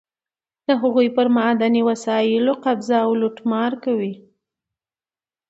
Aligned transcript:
د 0.67 0.69
هغوی 0.81 1.07
پر 1.15 1.27
معدني 1.35 1.81
وسایلو 1.89 2.53
قبضه 2.65 2.95
او 3.05 3.11
لوټمار 3.21 3.71
کوي. 3.85 4.13